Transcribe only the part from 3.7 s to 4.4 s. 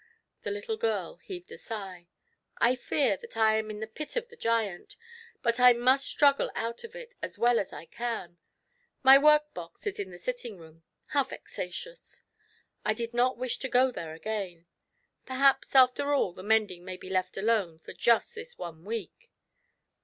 the pit of the